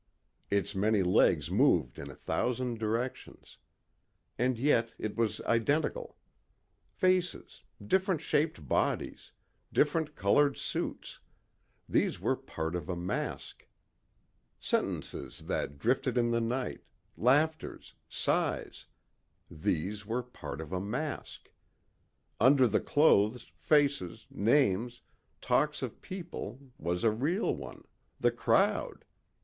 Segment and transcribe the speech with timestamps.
[0.49, 3.59] Its many legs moved in a thousand directions.
[4.35, 6.17] And yet it was identical.
[6.89, 9.31] Faces, different shaped bodies,
[9.71, 11.19] different colored suits
[11.87, 13.67] these were part of a mask.
[14.59, 16.81] Sentences that drifted in the night,
[17.15, 18.87] laughters, sighs
[19.51, 21.51] these were part of a mask.
[22.39, 25.03] Under the clothes, faces, names,
[25.41, 27.83] talk of people, was a real one
[28.19, 29.05] the crowd.